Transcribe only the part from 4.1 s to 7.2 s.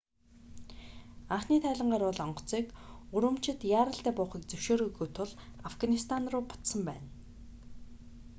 буухыг зөвшөөрөөгүй тул афганистан руу буцсан байна